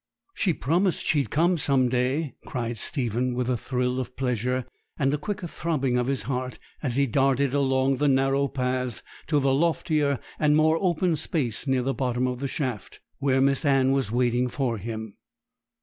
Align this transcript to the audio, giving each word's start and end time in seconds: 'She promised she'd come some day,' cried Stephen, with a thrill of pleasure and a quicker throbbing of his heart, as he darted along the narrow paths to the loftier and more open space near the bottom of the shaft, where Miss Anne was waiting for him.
'She 0.33 0.51
promised 0.51 1.05
she'd 1.05 1.29
come 1.29 1.59
some 1.59 1.87
day,' 1.87 2.33
cried 2.47 2.75
Stephen, 2.75 3.35
with 3.35 3.47
a 3.47 3.55
thrill 3.55 3.99
of 3.99 4.15
pleasure 4.15 4.65
and 4.97 5.13
a 5.13 5.17
quicker 5.19 5.45
throbbing 5.45 5.95
of 5.95 6.07
his 6.07 6.23
heart, 6.23 6.57
as 6.81 6.95
he 6.95 7.05
darted 7.05 7.53
along 7.53 7.97
the 7.97 8.07
narrow 8.07 8.47
paths 8.47 9.03
to 9.27 9.39
the 9.39 9.53
loftier 9.53 10.19
and 10.39 10.57
more 10.57 10.79
open 10.81 11.15
space 11.15 11.67
near 11.67 11.83
the 11.83 11.93
bottom 11.93 12.25
of 12.25 12.39
the 12.39 12.47
shaft, 12.47 12.99
where 13.19 13.39
Miss 13.41 13.63
Anne 13.63 13.91
was 13.91 14.11
waiting 14.11 14.47
for 14.47 14.79
him. 14.79 15.17